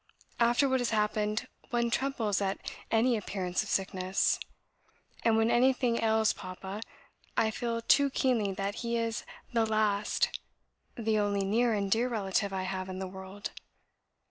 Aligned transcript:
After 0.39 0.67
what 0.67 0.79
has 0.79 0.89
happened, 0.89 1.47
one 1.69 1.91
trembles 1.91 2.41
at 2.41 2.57
any 2.89 3.15
appearance 3.15 3.61
of 3.61 3.69
sickness; 3.69 4.39
and 5.23 5.37
when 5.37 5.51
anything 5.51 6.01
ails 6.03 6.33
Papa, 6.33 6.81
I 7.37 7.51
feel 7.51 7.83
too 7.83 8.09
keenly 8.09 8.51
that 8.53 8.77
he 8.81 8.97
is 8.97 9.25
the 9.53 9.63
LAST 9.63 10.39
the 10.97 11.19
only 11.19 11.45
near 11.45 11.73
and 11.75 11.91
dear 11.91 12.09
relative 12.09 12.51
I 12.51 12.63
have 12.63 12.89
in 12.89 12.97
the 12.97 13.05
world. 13.05 13.51